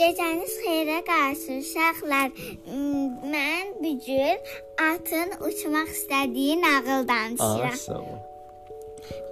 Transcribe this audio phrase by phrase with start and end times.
[0.00, 2.28] Gecəniz xeyrə qalsın uşaqlar.
[3.32, 4.36] Mən bu gün
[4.90, 8.00] atın uçmaq istədiyi nağıl danışıram.
[8.00, 8.18] ol.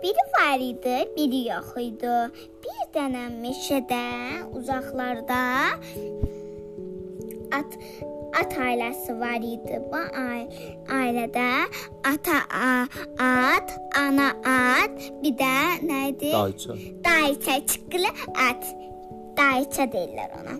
[0.02, 2.16] Biri var idi, biri yox idi.
[2.64, 4.04] Bir dənə meşədə,
[4.56, 5.40] uzaqlarda
[7.58, 7.70] at
[8.40, 9.74] at ailəsi var idi.
[9.90, 10.48] Bu ai-
[11.00, 11.48] ailədə
[12.12, 12.38] ata
[13.18, 13.68] at,
[14.04, 15.54] ana at, bir də
[15.90, 16.32] nə idi?
[16.32, 16.72] Dayça.
[17.04, 18.10] Dayça çıxılı
[18.48, 18.64] at.
[19.36, 20.56] Dayça deyirlər ona.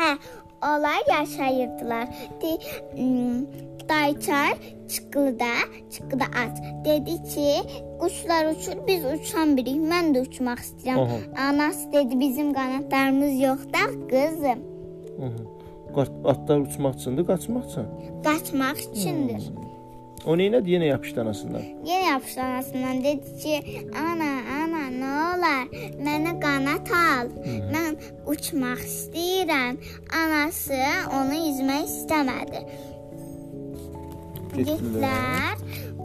[0.00, 0.10] Hə,
[0.62, 2.06] onlar yaşayırdılar.
[2.42, 2.50] De,
[3.02, 3.46] ım,
[3.88, 4.44] dayça
[4.88, 5.52] çıxılıda,
[5.92, 6.56] çıxıda at.
[6.84, 7.50] Dedi ki,
[8.00, 9.76] quşlar uçur, biz uçan birik.
[9.92, 10.98] Mən də uçmaq istəyirəm.
[11.04, 11.48] Aha.
[11.48, 14.60] Anası dedi, bizim qanadlarımız yoxdur, qızım.
[15.96, 17.86] Qat- Atlar uçmaq üçündür, qaçmaq üçün.
[18.24, 19.42] Qaçmaq üçündür.
[20.26, 20.68] O neynədi?
[20.74, 21.62] Yenə yapışdı anasından.
[21.90, 23.60] Yenə yapışdı anasından dedi ki,
[23.98, 24.30] ana,
[25.10, 25.66] nə olar?
[26.06, 27.30] Mənə qanat al.
[27.74, 27.98] Mən
[28.30, 29.80] uçmaq istəyirəm.
[30.22, 30.80] Anası
[31.18, 32.64] onu üzmək istəmədi.
[34.50, 35.56] Getdilər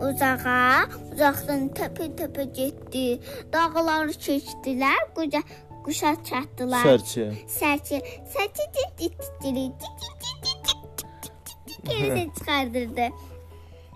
[0.06, 3.06] uzağa, uzaqdan təpə-təpə getdi.
[3.54, 5.42] Dağları keçdilər, quca
[5.86, 6.86] quşa çatdılar.
[6.86, 7.26] Sərçə.
[7.52, 8.02] Sərçə,
[8.34, 9.88] sərçə dit-dit-dit-dit,
[11.86, 13.10] dit-dit-dit-dit çıxardırdı.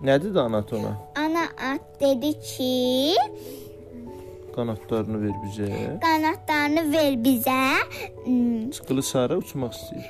[0.05, 0.93] Nə dedi ana ona?
[1.19, 3.17] Ana at dedi ki,
[4.59, 5.67] Qanadlarını ver bizə.
[6.03, 7.59] qanadlarını ver bizə.
[8.25, 10.09] Hmm, Çıxılı sarı uçmaq istəyir.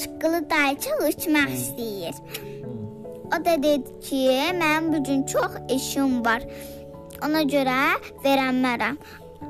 [0.00, 2.14] Çıqqılı dayça uçmaq istəyir.
[3.34, 4.20] O da dedi ki,
[4.60, 6.42] mənim bu gün çox işim var.
[7.26, 7.78] Ona görə
[8.24, 8.96] verənmərəm.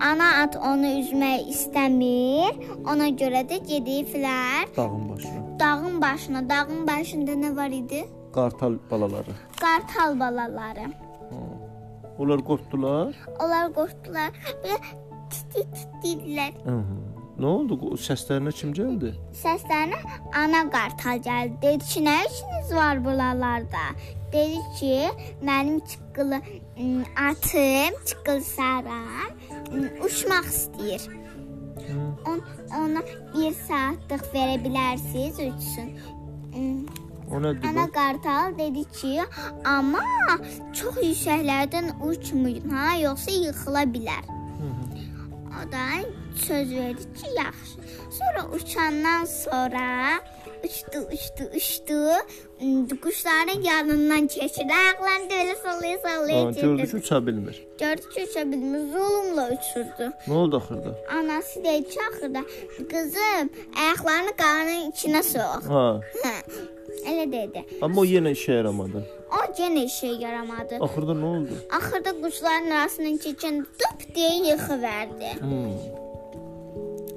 [0.01, 2.57] Ana at onu üzmək istəmir.
[2.89, 5.59] Ona görə də gediblər Dağın başına.
[5.61, 6.49] dağın başına.
[6.51, 8.09] Dağın başında nə var idi?
[8.35, 9.33] Qartal balaları.
[9.61, 10.87] Qartal balaları.
[12.21, 13.15] Onlar qorxdular.
[13.41, 14.31] Onlar qorxdular.
[16.03, 16.99] Belə -hı.
[17.41, 17.77] Nə oldu?
[17.97, 19.15] Səslərinə kim gəldi?
[19.43, 19.99] Səslərinə
[20.37, 21.55] ana qartal gəldi.
[21.63, 23.85] Dedi ki, nə işiniz var buralarda?
[24.35, 24.97] Dedi ki,
[25.49, 26.39] mənim çıqqılı
[26.81, 29.31] ım, atım, çıqqılı saram
[30.05, 31.09] uçmaq istəyir.
[32.31, 32.43] On,
[32.83, 33.03] ona
[33.35, 35.89] 1 saatlıq verə bilərsiniz uçsun.
[37.31, 39.13] O nədir Ana qartal dedi ki,
[39.65, 40.03] amma
[40.75, 44.25] çox yüksəklərdən uçmayın, ha, yoxsa yıxıla bilər.
[45.61, 45.85] O da
[46.37, 47.81] söz verdi ki, yaxşı.
[48.19, 50.11] Sonra uçandan sonra
[50.65, 52.11] uçdu, uçdu, uçdu.
[53.03, 54.67] Quşların yanından keçdi.
[54.81, 57.67] Ayaqlarını belə sallaya sallaya Ha, gördü ki, uça bilmir.
[57.79, 58.79] Gördü ki, uça bilmir.
[58.93, 60.13] Zulmla uçurdu.
[60.29, 60.99] Nə oldu axırda?
[61.19, 62.41] Anası dedi ki, axırda,
[62.91, 65.69] qızım, ayaqlarını qarnın içinə sox.
[65.69, 66.35] Ha, Hə.
[67.07, 67.65] Elə dedi.
[67.83, 69.05] amma o yenə işə yaramadı.
[69.33, 70.75] O yenə işə yaramadı.
[70.81, 71.55] Axırda nə oldu?
[71.77, 75.31] Axırda quşların arasından keçən tıp deyə yıxıverdi.
[75.41, 75.73] Hmm.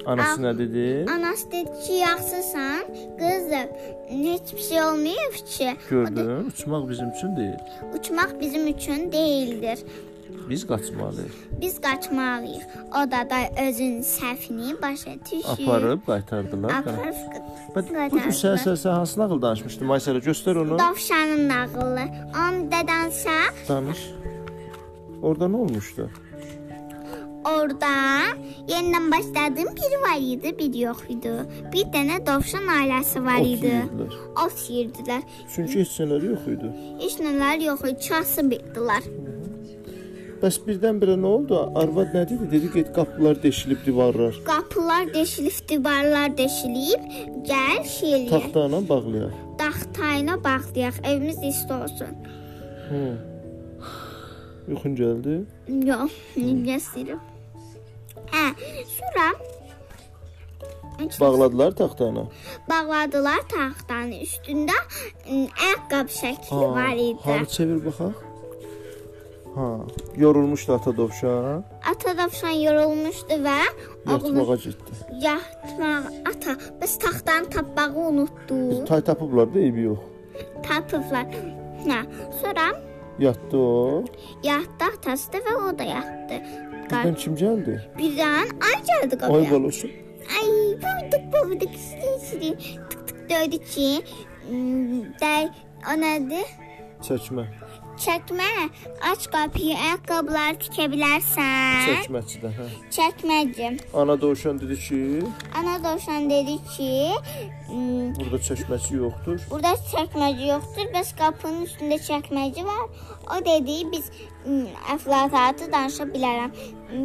[0.06, 1.10] Anası nə dedi?
[1.10, 2.84] Anası dedi ki, yaxşısan,
[3.18, 3.68] qızım,
[4.08, 5.76] heç bir şey olmayıb ki.
[5.90, 7.58] Gördün, uçmaq bizim üçün deyil.
[7.98, 9.78] Uçmaq bizim üçün deyildir.
[10.48, 11.34] Biz qaçmalıyıq.
[11.60, 12.64] Biz qaçmalıyıq.
[12.90, 13.38] O da da
[13.68, 15.64] özün səhvini başa düşür.
[15.64, 16.70] Aparıb qaytardılar.
[16.70, 17.14] Aparıb
[17.76, 19.86] Bax, Bu gün sən sən hansı nağıl danışmışdın?
[19.86, 20.78] Maysara göstər onu.
[20.78, 22.00] Dovşanın nağılı.
[22.42, 23.38] Onu da danışa.
[23.68, 24.10] Danış.
[25.22, 26.10] Orada nə olmuşdu?
[27.44, 27.92] Orada
[28.68, 31.32] yenidən başladığım biri var idi, biri yox idi.
[31.72, 33.74] Bir dənə dovşan ailəsi var idi.
[34.44, 35.22] Ot yeyirdilər.
[35.54, 36.70] Çünki heç nələri yox idi.
[37.02, 39.10] Heç nələr yox idi, kasıb etdilər.
[40.44, 41.58] Bəs birdən-birə nə oldu?
[41.80, 42.48] Arvad nə dedi?
[42.52, 44.40] Dedi get qapılar deşilib divarlar.
[44.48, 47.06] Qapılar deşilib, divarlar deşilib,
[47.48, 48.32] gəl şey eləyək.
[48.32, 49.38] Taxta ilə bağlayaq.
[49.60, 52.18] Taxtayına bağlayaq, evimiz isti olsun.
[52.88, 53.04] Hı.
[54.68, 55.38] Yuxun gəldi.
[55.92, 57.33] Yox, necə istəyirəm.
[58.32, 58.44] Hə,
[58.96, 59.26] sonra
[61.20, 62.22] Bağladılar taxtana.
[62.70, 64.76] bağladılar taxtanın üstündə
[65.64, 67.18] ayaqqabı şəkli var idi.
[67.24, 68.12] Harı çevir baxaq.
[69.54, 69.66] Ha,
[70.16, 71.64] yorulmuşdu ata dovşan.
[71.90, 73.58] Ata dovşan yorulmuşdu və
[74.10, 74.92] Yatmağa getdi.
[75.26, 76.52] yatmaq ata
[76.82, 78.84] biz taxtanı tapmağı unutdu.
[78.84, 79.98] Tay tapıblar da eybi yox.
[80.68, 81.26] Tapıblar.
[81.86, 81.98] Hə,
[82.42, 82.66] sonra
[83.18, 84.04] Yatdı o.
[84.42, 86.34] yatdı atası da və o da yatdı.
[86.90, 87.74] Birdən kim gəldi?
[87.98, 89.50] Birdən ay gəldi Ay qapıya.
[89.52, 89.86] balası.
[90.36, 90.48] Ay,
[90.84, 92.56] buvduk buvduk istəyir.
[92.90, 93.88] Tık tık döydü ki,
[94.50, 95.48] ım, dəy
[95.90, 96.46] o nədir?
[97.94, 98.48] Çəkmə.
[99.10, 101.84] Aç qapıyı, ayaqqabıları tikə bilərsən.
[101.88, 102.66] Çəkməçidə, hə.
[102.96, 103.78] Çəkməcim.
[103.94, 104.98] Ana dovşan dedi ki,
[105.54, 106.90] Ana dovşan dedi ki,
[107.70, 109.38] ım, burada çəkməçi yoxdur.
[109.50, 112.84] burada çəkməcə yoxdur, bəs qapının üstündə çəkməcə var.
[113.30, 114.10] O dedi, biz
[114.94, 116.50] əflatatı danışa bilərəm.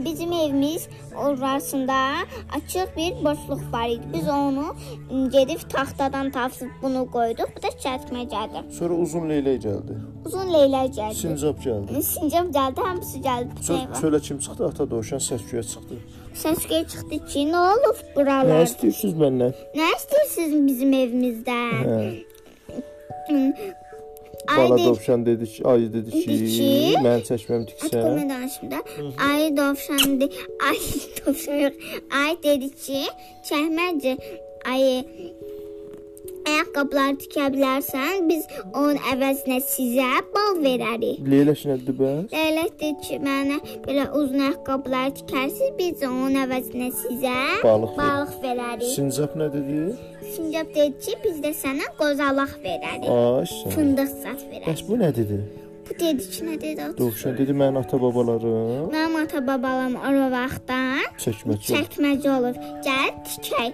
[0.06, 0.88] Bizim evimiz
[1.18, 1.97] orasında
[2.57, 4.06] açıq bir boşluq var idi.
[4.13, 4.75] Biz onu
[5.30, 7.50] gedib taxtadan tapıb bunu qoyduq.
[7.56, 8.71] Bu da çəkməcədir.
[8.80, 9.97] Sonra uzun leylək gəldi.
[10.25, 11.15] Uzun leylək gəldi.
[11.15, 12.01] Sincab gəldi.
[12.03, 13.51] Sincab gəldi, hamısı gəldi.
[13.62, 14.65] Sonra çölə kim çıxdı?
[14.69, 16.00] Ata Dovşan səsküyə çıxdı.
[16.44, 18.63] Səsküyə çıxdı ki, nə olub Nə buralar?
[18.69, 19.53] istəyirsiniz məndən?
[19.75, 21.77] Nə istəyirsiniz bizim evimizdən?
[21.89, 22.00] Hə.
[24.49, 28.03] Ay Bala de- Dovşan dedi ki, ayı dedi ki, Dedi ki, mən çəkməm Açık tiksən.
[28.09, 28.77] olmayan danışımda
[29.31, 30.29] ay dovşan de,
[30.69, 30.77] ay
[31.25, 31.73] dovşan yok.
[32.23, 33.01] Ay dedi ki
[33.49, 34.13] çəkməcə
[34.65, 35.05] ay
[36.49, 41.21] ayaqqabılar tikə bilərsən, biz onun əvəzinə sizə bal verərik.
[41.33, 42.27] Leyləş nədir bəs?
[42.33, 48.91] Leyləş dedi ki, mənə belə uzun ayaqqabılar tikərsiz, biz onun əvəzinə sizə Balıq balıq verərik.
[48.97, 49.79] Sincab nə dedi?
[50.35, 53.09] Sincab dedi ki, biz də sənə qozalaq verərik.
[53.09, 53.73] Ay.
[53.75, 54.69] Fındıq zat verərik.
[54.69, 55.13] Bəs bu nə
[55.99, 56.23] dedi?
[56.33, 56.85] Ki, nə dedi?
[56.97, 61.71] Dovşan dedi mənim ata-babalarım Mənim ata-babalam o vaxtdan çəkməcə.
[61.73, 62.55] çəkməcə olur.
[62.87, 63.73] Gəl tikək.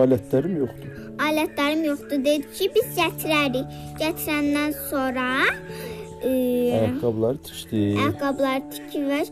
[0.00, 0.92] Alətlərim yoxdur.
[1.28, 3.66] Alətlərim yoxdur dedi ki, biz gətirərik.
[4.00, 5.26] Gətirəndən sonra
[6.24, 6.30] e,
[6.80, 7.82] Ayaqqabıları tikdi.
[8.00, 9.28] ayaqqabılar tikilmiş,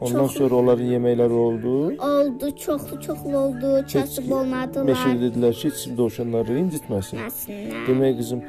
[0.00, 1.74] Ondan çox sonra onların yeməkləri oldu.
[2.10, 4.88] oldu, çoxlu çoxlu oldu, kasıb olmadılar.
[4.90, 7.18] Meşədə dedilər ki, heç kim dovşanları incitməsin.
[7.88, 8.40] Demək qızım,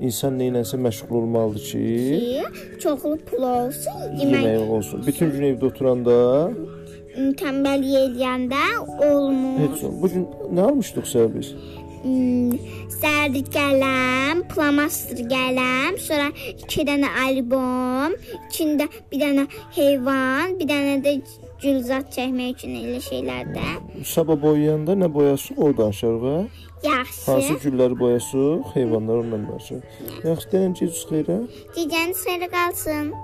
[0.00, 1.82] insan neylənsə məşğul olmalıdır ki,
[2.54, 5.04] ki, çoxlu pul olsun, yemək yemək olsun.
[5.06, 6.16] Bütün gün evdə oturanda
[7.40, 8.62] tənbəllik eləyəndə
[9.08, 9.60] olmur.
[9.62, 10.02] heç olmur.
[10.02, 10.26] Bu gün
[10.56, 11.06] nə almışdıq
[11.36, 11.54] biz?
[12.04, 12.52] Hmm,
[12.92, 16.26] sərdi qələm, plamaster qələm, sonra
[16.66, 18.12] 2 dənə albom,
[18.50, 19.46] içində bir dənə
[19.78, 21.14] heyvan, bir dənə də
[21.64, 23.66] gülzat çəkmək üçün elə şeylər də.
[24.04, 26.62] Sabah boyayanda nə boyasıq o danışarıq?
[26.84, 27.54] Hansı Yaxşı.
[27.64, 30.02] gülləri boyasıq, heyvanlar ondan danışarıq.
[30.28, 31.38] Yaxşı, deyən ki, xeyrə.
[31.78, 33.14] Digəniz xeyirə qalsın.